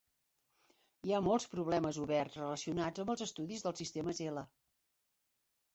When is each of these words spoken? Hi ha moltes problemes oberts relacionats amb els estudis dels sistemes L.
Hi 1.09 1.13
ha 1.13 1.19
moltes 1.25 1.47
problemes 1.51 1.99
oberts 2.05 2.39
relacionats 2.41 3.05
amb 3.05 3.13
els 3.17 3.27
estudis 3.29 3.65
dels 3.69 3.83
sistemes 3.85 4.25
L. 4.33 4.47